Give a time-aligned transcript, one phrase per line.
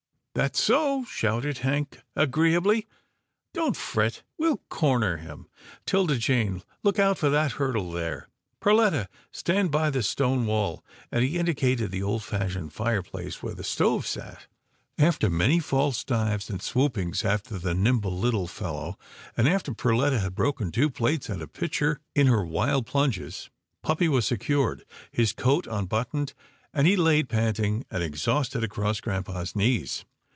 [0.33, 2.87] "That's so," shouted Hank agreeably,
[3.53, 5.49] "don't fret, sir, we'll corner him.
[5.85, 8.29] 'Tilda Jane, look out for that hurdle there.
[8.61, 13.65] Perletta, stand by the stone wall," and he indicated the old fashioned fireplace where the
[13.65, 14.47] stove sat.
[14.97, 18.97] After many false dives and swoopings after the nimble little fellow,
[19.35, 22.71] and after Perletta had broken two plates and a pitcher in GRAMPA'S DRIVE 133 her
[22.71, 23.49] wild plunges,
[23.83, 26.33] puppy was secured, his coat un buttoned,
[26.73, 30.05] and he laid panting and exhausted across grampa's knees.